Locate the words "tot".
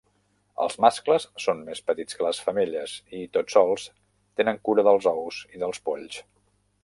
3.37-3.55